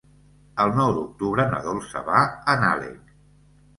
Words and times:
El 0.63 0.71
nou 0.77 0.93
d'octubre 0.95 1.45
na 1.51 1.59
Dolça 1.67 2.03
va 2.11 2.23
a 2.55 2.59
Nalec. 2.65 3.15